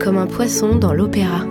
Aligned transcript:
poisson 0.00 0.76
dans 0.76 0.94
l'opéra. 0.94 1.44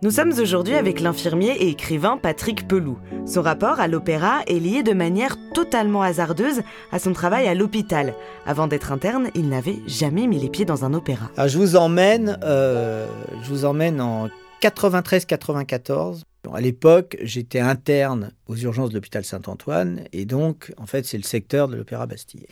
Nous 0.00 0.10
sommes 0.10 0.32
aujourd'hui 0.40 0.74
avec 0.74 1.00
l'infirmier 1.00 1.50
et 1.50 1.68
écrivain 1.68 2.16
Patrick 2.16 2.66
Peloux. 2.66 2.98
Son 3.26 3.42
rapport 3.42 3.78
à 3.78 3.88
l'opéra 3.88 4.40
est 4.46 4.58
lié 4.58 4.82
de 4.82 4.94
manière 4.94 5.36
totalement 5.54 6.02
hasardeuse 6.02 6.62
à 6.90 6.98
son 6.98 7.12
travail 7.12 7.46
à 7.46 7.54
l'hôpital. 7.54 8.14
Avant 8.46 8.66
d'être 8.66 8.90
interne, 8.90 9.28
il 9.34 9.48
n'avait 9.48 9.78
jamais 9.86 10.26
mis 10.26 10.40
les 10.40 10.48
pieds 10.48 10.64
dans 10.64 10.84
un 10.84 10.94
opéra. 10.94 11.30
Alors, 11.36 11.48
je 11.48 11.58
vous 11.58 11.76
emmène, 11.76 12.38
euh, 12.42 13.06
je 13.42 13.48
vous 13.50 13.64
emmène 13.64 14.00
en 14.00 14.28
93-94. 14.62 16.22
à 16.52 16.60
l'époque, 16.60 17.18
j'étais 17.20 17.60
interne 17.60 18.32
aux 18.48 18.56
urgences 18.56 18.90
de 18.90 18.94
l'hôpital 18.94 19.24
Saint-Antoine 19.24 20.04
et 20.12 20.24
donc, 20.24 20.72
en 20.78 20.86
fait, 20.86 21.04
c'est 21.04 21.18
le 21.18 21.22
secteur 21.22 21.68
de 21.68 21.76
l'Opéra 21.76 22.06
Bastille. 22.06 22.46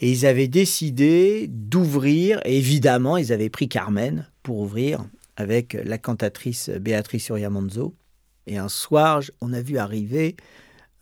Et 0.00 0.10
ils 0.10 0.26
avaient 0.26 0.48
décidé 0.48 1.46
d'ouvrir, 1.48 2.40
et 2.44 2.56
évidemment, 2.56 3.16
ils 3.16 3.32
avaient 3.32 3.50
pris 3.50 3.68
Carmen 3.68 4.28
pour 4.42 4.58
ouvrir 4.58 5.04
avec 5.36 5.76
la 5.84 5.98
cantatrice 5.98 6.70
Béatrice 6.70 7.28
Uriamonzo. 7.28 7.94
Et 8.46 8.58
un 8.58 8.68
soir, 8.68 9.22
on 9.40 9.52
a 9.52 9.60
vu 9.60 9.78
arriver 9.78 10.36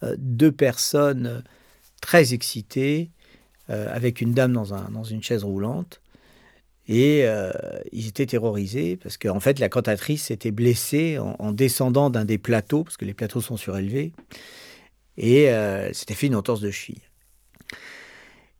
euh, 0.02 0.16
deux 0.18 0.52
personnes 0.52 1.44
très 2.00 2.34
excitées, 2.34 3.10
euh, 3.68 3.88
avec 3.90 4.20
une 4.20 4.32
dame 4.32 4.52
dans, 4.52 4.74
un, 4.74 4.90
dans 4.90 5.02
une 5.02 5.22
chaise 5.22 5.42
roulante. 5.42 6.00
Et 6.88 7.22
euh, 7.24 7.50
ils 7.90 8.06
étaient 8.06 8.26
terrorisés 8.26 8.96
parce 8.96 9.16
qu'en 9.16 9.40
fait, 9.40 9.58
la 9.58 9.68
cantatrice 9.68 10.24
s'était 10.24 10.52
blessée 10.52 11.18
en, 11.18 11.52
descendant 11.52 12.10
d'un 12.10 12.24
des 12.24 12.38
plateaux, 12.38 12.84
parce 12.84 12.96
que 12.96 13.04
les 13.04 13.14
plateaux 13.14 13.40
sont 13.40 13.56
surélevés, 13.56 14.12
et 15.16 15.50
euh, 15.50 15.92
s'était 15.92 16.14
fait 16.14 16.28
une 16.28 16.36
entorse 16.36 16.60
de 16.60 16.70
cheville. 16.70 17.02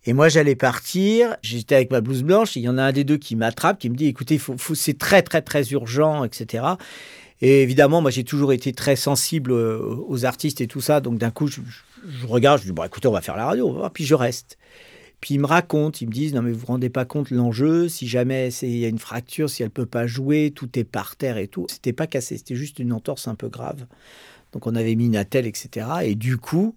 Et 0.06 0.12
moi, 0.12 0.28
j'allais 0.28 0.54
partir, 0.54 1.36
j'étais 1.42 1.74
avec 1.74 1.90
ma 1.90 2.00
blouse 2.00 2.22
blanche, 2.22 2.54
il 2.54 2.62
y 2.62 2.68
en 2.68 2.78
a 2.78 2.82
un 2.84 2.92
des 2.92 3.02
deux 3.02 3.16
qui 3.16 3.34
m'attrape, 3.34 3.78
qui 3.78 3.90
me 3.90 3.96
dit, 3.96 4.06
écoutez, 4.06 4.40
c'est 4.74 4.98
très, 4.98 5.22
très, 5.22 5.42
très 5.42 5.68
urgent, 5.70 6.22
etc. 6.22 6.64
Et 7.40 7.62
évidemment, 7.62 8.00
moi, 8.00 8.12
j'ai 8.12 8.22
toujours 8.22 8.52
été 8.52 8.72
très 8.72 8.94
sensible 8.94 9.52
aux 9.52 10.24
artistes 10.24 10.60
et 10.60 10.68
tout 10.68 10.80
ça, 10.80 11.00
donc 11.00 11.18
d'un 11.18 11.30
coup, 11.30 11.48
je, 11.48 11.60
regarde, 12.26 12.60
je 12.60 12.66
dis, 12.66 12.72
bon, 12.72 12.84
écoutez, 12.84 13.08
on 13.08 13.12
va 13.12 13.20
faire 13.20 13.36
la 13.36 13.46
radio, 13.46 13.82
puis 13.92 14.04
je 14.04 14.14
reste. 14.14 14.58
Puis 15.20 15.34
ils 15.34 15.40
me 15.40 15.46
racontent, 15.46 15.98
ils 16.00 16.06
me 16.06 16.12
disent, 16.12 16.34
non 16.34 16.42
mais 16.42 16.52
vous 16.52 16.60
vous 16.60 16.66
rendez 16.66 16.90
pas 16.90 17.04
compte 17.04 17.30
l'enjeu, 17.30 17.88
si 17.88 18.06
jamais 18.06 18.50
il 18.62 18.76
y 18.76 18.84
a 18.84 18.88
une 18.88 18.98
fracture, 18.98 19.48
si 19.48 19.62
elle 19.62 19.70
peut 19.70 19.86
pas 19.86 20.06
jouer, 20.06 20.52
tout 20.54 20.78
est 20.78 20.84
par 20.84 21.16
terre 21.16 21.38
et 21.38 21.48
tout. 21.48 21.66
C'était 21.68 21.94
pas 21.94 22.06
cassé, 22.06 22.36
c'était 22.36 22.54
juste 22.54 22.78
une 22.78 22.92
entorse 22.92 23.26
un 23.26 23.34
peu 23.34 23.48
grave. 23.48 23.86
Donc 24.52 24.66
on 24.66 24.74
avait 24.74 24.94
mis 24.94 25.06
une 25.06 25.16
attelle, 25.16 25.46
etc. 25.46 25.86
Et 26.04 26.14
du 26.14 26.36
coup, 26.36 26.76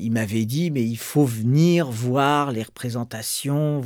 il 0.00 0.12
m'avait 0.12 0.44
dit, 0.44 0.70
mais 0.70 0.82
il 0.82 0.98
faut 0.98 1.24
venir 1.24 1.90
voir 1.90 2.52
les 2.52 2.62
représentations. 2.62 3.82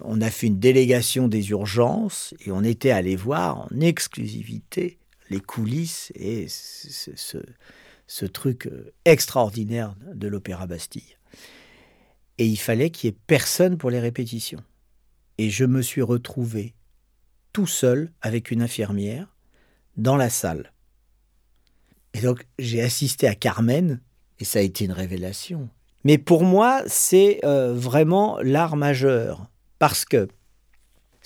On 0.00 0.20
a 0.20 0.30
fait 0.30 0.46
une 0.48 0.58
délégation 0.58 1.28
des 1.28 1.50
urgences 1.50 2.34
et 2.44 2.50
on 2.50 2.62
était 2.62 2.90
allé 2.90 3.16
voir 3.16 3.58
en 3.58 3.80
exclusivité 3.80 4.98
les 5.30 5.40
coulisses 5.40 6.12
et 6.14 6.46
ce, 6.48 7.38
ce 8.06 8.26
truc 8.26 8.66
euh, 8.66 8.92
extraordinaire 9.04 9.94
de 10.14 10.28
l'Opéra 10.28 10.66
Bastille 10.66 11.16
et 12.38 12.46
il 12.46 12.56
fallait 12.56 12.90
qu'il 12.90 13.10
y 13.10 13.12
ait 13.12 13.18
personne 13.26 13.78
pour 13.78 13.90
les 13.90 14.00
répétitions. 14.00 14.62
Et 15.38 15.50
je 15.50 15.64
me 15.64 15.82
suis 15.82 16.02
retrouvé 16.02 16.74
tout 17.52 17.66
seul 17.66 18.12
avec 18.20 18.50
une 18.50 18.62
infirmière 18.62 19.36
dans 19.96 20.16
la 20.16 20.30
salle. 20.30 20.72
Et 22.12 22.20
donc 22.20 22.46
j'ai 22.58 22.80
assisté 22.82 23.26
à 23.28 23.34
Carmen 23.34 24.00
et 24.40 24.44
ça 24.44 24.58
a 24.58 24.62
été 24.62 24.84
une 24.84 24.92
révélation. 24.92 25.68
Mais 26.04 26.18
pour 26.18 26.44
moi, 26.44 26.82
c'est 26.86 27.40
euh, 27.44 27.72
vraiment 27.74 28.38
l'art 28.42 28.76
majeur 28.76 29.48
parce 29.78 30.04
que 30.04 30.28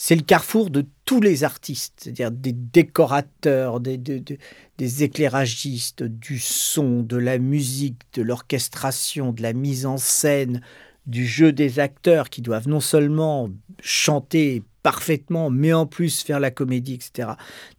c'est 0.00 0.14
le 0.14 0.22
carrefour 0.22 0.70
de 0.70 0.86
tous 1.04 1.20
les 1.20 1.42
artistes, 1.42 1.94
c'est-à-dire 1.98 2.30
des 2.30 2.52
décorateurs, 2.52 3.80
des, 3.80 3.98
des, 3.98 5.02
éclairagistes, 5.02 6.04
du 6.04 6.38
son, 6.38 7.02
de 7.02 7.16
la 7.16 7.38
musique, 7.38 8.02
de 8.14 8.22
l'orchestration, 8.22 9.32
de 9.32 9.42
la 9.42 9.52
mise 9.52 9.86
en 9.86 9.96
scène, 9.96 10.60
du 11.06 11.26
jeu 11.26 11.52
des 11.52 11.80
acteurs 11.80 12.30
qui 12.30 12.42
doivent 12.42 12.68
non 12.68 12.78
seulement 12.78 13.50
chanter 13.82 14.62
parfaitement, 14.84 15.50
mais 15.50 15.72
en 15.72 15.86
plus 15.86 16.22
faire 16.22 16.38
la 16.38 16.52
comédie, 16.52 16.94
etc. 16.94 17.30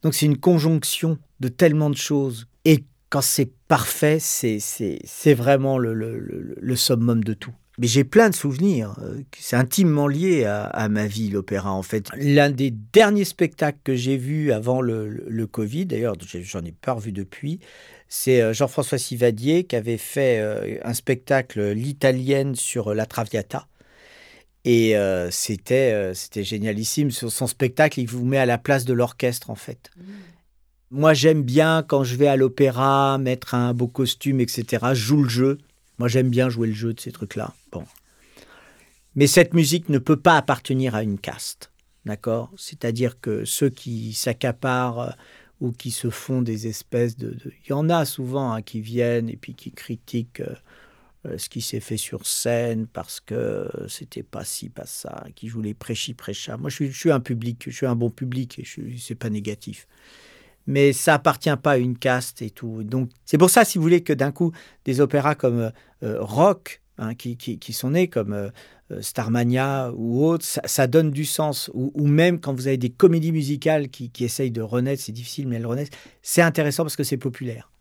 Donc 0.04 0.14
c'est 0.14 0.26
une 0.26 0.38
conjonction 0.38 1.18
de 1.40 1.48
tellement 1.48 1.90
de 1.90 1.96
choses. 1.96 2.48
Et 2.66 2.84
quand 3.10 3.22
c'est 3.22 3.52
parfait, 3.68 4.20
c'est, 4.20 5.34
vraiment 5.34 5.78
le, 5.78 5.94
le, 5.94 6.76
summum 6.76 7.24
de 7.24 7.34
tout. 7.34 7.54
Mais 7.80 7.88
j'ai 7.88 8.04
plein 8.04 8.30
de 8.30 8.36
souvenirs. 8.36 8.96
Euh, 9.02 9.22
c'est 9.38 9.56
intimement 9.56 10.08
lié 10.08 10.46
à, 10.46 10.90
ma 10.90 11.08
vie, 11.08 11.30
l'opéra, 11.30 11.72
en 11.72 11.82
fait. 11.82 12.08
L'un 12.18 12.50
des 12.50 12.72
derniers 12.72 13.26
spectacles 13.26 13.80
que 13.84 13.96
j'ai 13.96 14.18
vu 14.18 14.52
avant 14.52 14.82
le, 14.82 15.08
le 15.08 15.48
Covid, 15.48 15.86
d'ailleurs, 15.86 16.16
j'en 16.42 16.64
ai 16.64 16.72
pas 16.72 16.94
revu 16.94 17.12
depuis, 17.12 17.60
c'est 18.08 18.42
euh, 18.42 18.54
Jean-François 18.54 18.98
Sivadier 18.98 19.64
qui 19.64 19.76
avait 19.76 19.98
fait 19.98 20.40
euh, 20.40 20.78
un 20.84 20.94
spectacle 20.94 21.72
l'italienne 21.72 22.56
sur 22.56 22.94
la 22.94 23.06
Traviata. 23.06 23.68
Et 24.66 24.94
c'était 25.32 26.12
c'était 26.14 26.44
génialissime. 26.44 27.12
Sur 27.12 27.32
son 27.32 27.48
spectacle, 27.48 28.02
il 28.02 28.08
vous 28.08 28.26
met 28.26 28.38
à 28.38 28.46
la 28.46 28.58
place 28.58 28.84
de 28.84 28.94
l'orchestre, 28.94 29.50
en 29.50 29.56
fait. 29.56 29.90
Mmh. 29.96 30.04
Moi, 30.92 31.14
j'aime 31.14 31.44
bien 31.44 31.84
quand 31.88 32.04
je 32.04 32.16
vais 32.16 32.28
à 32.28 32.36
l'opéra, 32.36 33.18
mettre 33.20 33.54
un 33.54 33.74
beau 33.74 33.88
costume, 33.88 34.40
etc. 34.40 34.88
Je 34.94 34.96
joue 34.96 35.24
le 35.24 35.30
jeu. 35.30 35.58
Moi, 36.00 36.08
j'aime 36.08 36.30
bien 36.30 36.50
jouer 36.50 36.68
le 36.68 36.74
jeu 36.74 36.94
de 36.94 37.00
ces 37.00 37.12
trucs-là. 37.12 37.54
Bon. 37.72 37.84
Mais 39.16 39.28
cette 39.28 39.54
musique 39.54 39.90
ne 39.90 40.00
peut 40.00 40.18
pas 40.18 40.36
appartenir 40.38 40.96
à 40.96 41.04
une 41.04 41.20
caste. 41.20 41.72
D'accord? 42.06 42.52
C'est-à-dire 42.58 43.20
que 43.20 43.46
ceux 43.46 43.70
qui 43.70 44.14
s'accaparent 44.14 45.16
ou 45.60 45.72
qui 45.72 45.92
se 45.92 46.10
font 46.10 46.42
des 46.42 46.68
espèces 46.68 47.18
de... 47.18 47.38
Il 47.66 47.70
y 47.70 47.74
en 47.74 47.90
a 47.90 48.06
souvent 48.06 48.54
hein, 48.54 48.62
qui 48.62 48.82
viennent 48.82 49.30
et 49.30 49.36
puis 49.36 49.54
qui 49.54 49.72
critiquent 49.72 50.40
euh, 50.40 50.56
euh, 51.26 51.38
ce 51.38 51.50
qui 51.50 51.62
s'est 51.62 51.82
fait 51.82 51.98
sur 51.98 52.26
scène 52.26 52.88
parce 52.88 53.20
que 53.20 53.70
c'était 53.90 54.24
pas 54.24 54.46
ci, 54.46 54.70
pas 54.70 54.86
ça, 54.86 55.26
qui 55.36 55.50
jouent 55.50 55.62
les 55.62 55.74
prêchis, 55.74 56.14
prêchas. 56.14 56.58
Moi, 56.58 56.70
je 56.70 56.86
suis, 56.86 57.12
un 57.12 57.20
public, 57.20 57.66
je 57.68 57.76
suis 57.76 57.86
un 57.86 57.96
bon 57.96 58.10
public 58.10 58.58
et 58.58 58.64
c'est 58.98 59.16
pas 59.16 59.30
négatif. 59.30 59.86
Mais 60.70 60.94
ça 60.94 61.16
appartient 61.16 61.56
pas 61.62 61.72
à 61.72 61.78
une 61.78 61.98
caste 61.98 62.44
et 62.44 62.52
tout. 62.52 62.84
Donc, 62.84 63.10
c'est 63.26 63.40
pour 63.40 63.50
ça, 63.50 63.66
si 63.66 63.80
vous 63.80 63.82
voulez, 63.82 64.02
que 64.02 64.14
d'un 64.14 64.32
coup, 64.32 64.52
des 64.86 65.02
opéras 65.02 65.34
comme 65.34 65.72
euh, 66.04 66.22
Rock, 66.22 66.84
hein, 67.00 67.16
qui, 67.16 67.74
sont 67.74 67.90
nés 67.90 68.08
comme 68.08 68.34
euh, 68.34 69.02
Starmania 69.02 69.92
ou 69.96 70.24
autre, 70.24 70.46
ça, 70.46 70.86
donne 70.86 71.10
du 71.10 71.26
sens. 71.26 71.72
Ou, 71.74 72.06
même 72.06 72.40
quand 72.40 72.54
vous 72.54 72.68
avez 72.68 72.78
des 72.78 72.92
comédies 72.92 73.32
musicales 73.32 73.90
qui, 73.90 74.12
essayent 74.20 74.52
de 74.52 74.62
renaître, 74.62 75.02
c'est 75.02 75.12
difficile, 75.12 75.48
mais 75.48 75.56
elles 75.56 75.66
renaissent, 75.66 75.90
c'est 76.22 76.44
intéressant 76.44 76.84
parce 76.84 76.96
que 76.96 77.04
c'est 77.04 77.18
populaire. 77.18 77.72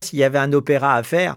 S'il 0.00 0.18
y 0.18 0.24
avait 0.24 0.38
un 0.38 0.52
opéra 0.52 0.96
à 0.96 1.04
faire, 1.04 1.36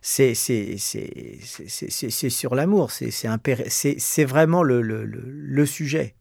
c'est 0.00 0.34
sur 0.34 2.54
l'amour, 2.54 2.92
c'est 2.92 4.24
vraiment 4.24 4.62
le, 4.62 5.66
sujet. 5.66 6.14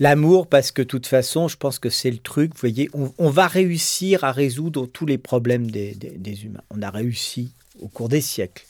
L'amour, 0.00 0.46
parce 0.46 0.72
que 0.72 0.82
de 0.82 0.86
toute 0.86 1.06
façon, 1.06 1.48
je 1.48 1.56
pense 1.56 1.78
que 1.78 1.90
c'est 1.90 2.10
le 2.10 2.18
truc, 2.18 2.52
vous 2.52 2.60
voyez, 2.60 2.90
on, 2.92 3.30
va 3.30 3.46
réussir 3.46 4.24
à 4.24 4.32
résoudre 4.32 4.86
tous 4.86 5.06
les 5.06 5.18
problèmes 5.18 5.70
des, 5.70 5.94
des 5.94 6.44
humains. 6.44 6.62
On 6.70 6.82
a 6.82 6.90
réussi 6.90 7.52
au 7.80 7.88
cours 7.88 8.08
des 8.08 8.20
siècles 8.20 8.64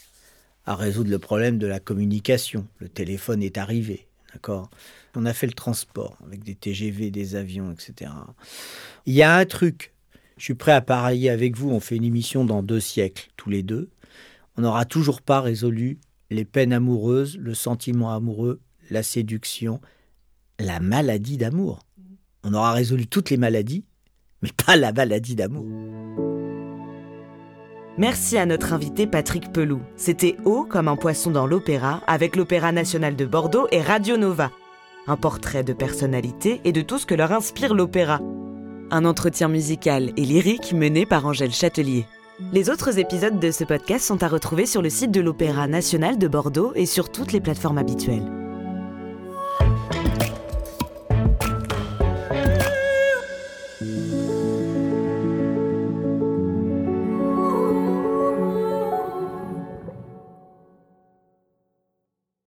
à 0.66 0.74
résoudre 0.74 1.10
le 1.10 1.18
problème 1.18 1.58
de 1.58 1.66
la 1.66 1.80
communication. 1.80 2.66
Le 2.78 2.88
téléphone 2.88 3.42
est 3.42 3.56
arrivé, 3.56 4.06
d'accord? 4.32 4.68
On 5.14 5.24
a 5.24 5.32
fait 5.32 5.46
le 5.46 5.54
transport 5.54 6.18
avec 6.26 6.44
des 6.44 6.54
TGV, 6.54 7.10
des 7.10 7.36
avions, 7.36 7.72
etc. 7.72 8.10
Il 9.06 9.14
y 9.14 9.22
a 9.22 9.34
un 9.34 9.46
truc. 9.46 9.92
Je 10.36 10.44
suis 10.44 10.54
prêt 10.54 10.72
à 10.72 10.82
parier 10.82 11.30
avec 11.30 11.56
vous. 11.56 11.70
On 11.70 11.80
fait 11.80 11.96
une 11.96 12.04
émission 12.04 12.44
dans 12.44 12.62
deux 12.62 12.80
siècles, 12.80 13.30
tous 13.38 13.48
les 13.48 13.62
deux. 13.62 13.88
On 14.58 14.62
n'aura 14.62 14.84
toujours 14.84 15.22
pas 15.22 15.40
résolu 15.40 15.98
les 16.30 16.44
peines 16.44 16.72
amoureuses, 16.72 17.38
le 17.38 17.54
sentiment 17.54 18.12
amoureux, 18.12 18.60
la 18.90 19.02
séduction, 19.02 19.80
la 20.58 20.80
maladie 20.80 21.36
d'amour. 21.36 21.80
On 22.44 22.54
aura 22.54 22.72
résolu 22.72 23.06
toutes 23.06 23.30
les 23.30 23.36
maladies, 23.36 23.84
mais 24.42 24.50
pas 24.66 24.76
la 24.76 24.92
maladie 24.92 25.34
d'amour. 25.34 25.66
Merci 27.98 28.36
à 28.36 28.44
notre 28.44 28.72
invité 28.72 29.06
Patrick 29.06 29.52
Peloux. 29.52 29.80
C'était 29.96 30.36
Haut 30.44 30.66
comme 30.68 30.88
un 30.88 30.96
poisson 30.96 31.30
dans 31.30 31.46
l'opéra 31.46 32.02
avec 32.06 32.36
l'Opéra 32.36 32.70
national 32.70 33.16
de 33.16 33.24
Bordeaux 33.24 33.68
et 33.72 33.80
Radio 33.80 34.18
Nova. 34.18 34.50
Un 35.06 35.16
portrait 35.16 35.64
de 35.64 35.72
personnalité 35.72 36.60
et 36.64 36.72
de 36.72 36.82
tout 36.82 36.98
ce 36.98 37.06
que 37.06 37.14
leur 37.14 37.32
inspire 37.32 37.74
l'opéra. 37.74 38.20
Un 38.90 39.04
entretien 39.04 39.48
musical 39.48 40.12
et 40.16 40.24
lyrique 40.24 40.72
mené 40.74 41.06
par 41.06 41.26
Angèle 41.26 41.52
Châtelier. 41.52 42.06
Les 42.52 42.68
autres 42.68 42.98
épisodes 42.98 43.40
de 43.40 43.50
ce 43.50 43.64
podcast 43.64 44.04
sont 44.04 44.22
à 44.22 44.28
retrouver 44.28 44.66
sur 44.66 44.82
le 44.82 44.90
site 44.90 45.10
de 45.10 45.22
l'Opéra 45.22 45.66
national 45.66 46.18
de 46.18 46.28
Bordeaux 46.28 46.72
et 46.74 46.84
sur 46.84 47.10
toutes 47.10 47.32
les 47.32 47.40
plateformes 47.40 47.78
habituelles. 47.78 48.45